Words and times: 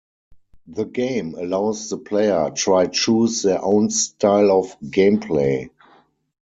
The 0.65 0.85
game 0.85 1.35
allows 1.35 1.91
the 1.91 1.97
player 1.99 2.49
try 2.55 2.87
choose 2.87 3.43
their 3.43 3.63
own 3.63 3.91
style 3.91 4.49
of 4.51 4.75
gameplay. 4.79 5.69